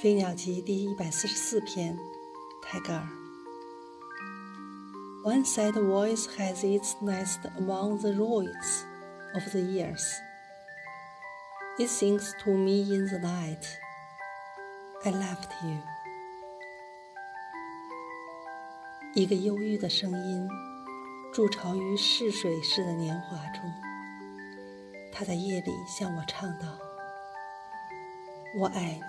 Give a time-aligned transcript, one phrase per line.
[0.02, 1.94] 《飞鸟集》第一百四十四篇，
[2.62, 3.06] 泰戈尔。
[5.22, 8.84] One sad voice has its nest among the ruins
[9.34, 10.02] of the years.
[11.78, 13.66] It sings to me in the night.
[15.04, 15.82] I loved you.
[19.12, 20.48] 一个忧郁的声音，
[21.30, 23.70] 筑巢于逝水似的年华中。
[25.12, 26.78] 他在夜里向我唱道
[28.56, 29.02] ：“我爱你。”